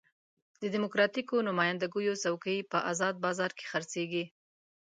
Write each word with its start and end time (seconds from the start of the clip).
د 0.61 0.63
ډیموکراتیکو 0.73 1.45
نماینده 1.49 1.87
ګیو 1.93 2.21
څوکۍ 2.23 2.57
په 2.71 2.77
ازاد 2.91 3.15
بازار 3.25 3.51
کې 3.57 3.65
خرڅېږي. 3.71 4.25